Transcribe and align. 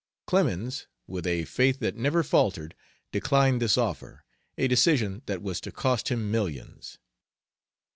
Clemens, 0.25 0.87
with 1.05 1.27
a 1.27 1.45
faith 1.45 1.77
that 1.77 1.95
never 1.95 2.23
faltered, 2.23 2.73
declined 3.11 3.61
this 3.61 3.77
offer, 3.77 4.25
a 4.57 4.67
decision 4.67 5.21
that 5.27 5.43
was 5.43 5.61
to 5.61 5.71
cost 5.71 6.07
him 6.09 6.31
millions. 6.31 6.97